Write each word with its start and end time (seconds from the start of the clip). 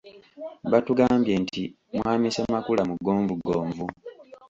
Batugambye 0.71 1.33
nti 1.43 1.63
mwami 1.95 2.27
Ssemakula 2.29 2.81
mugonvugonvu. 2.89 3.85